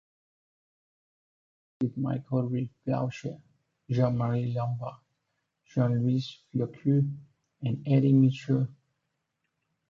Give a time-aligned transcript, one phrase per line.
[1.79, 3.39] He succeeds Michel Rivgauche,
[3.87, 4.97] Jean-Marie Lamblard,
[5.67, 7.03] Jean-Louis Foulquier
[7.61, 8.67] and Eddy Mitchell.